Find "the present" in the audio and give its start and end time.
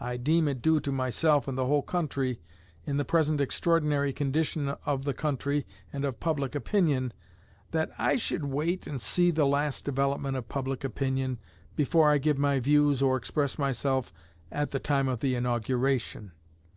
2.96-3.40